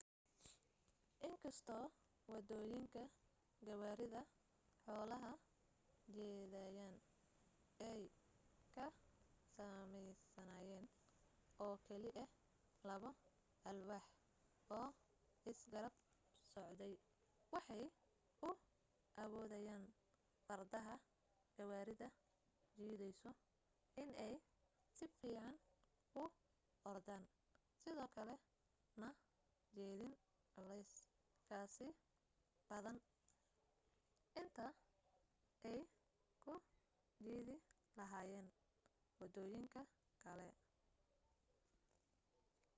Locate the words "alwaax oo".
13.69-14.89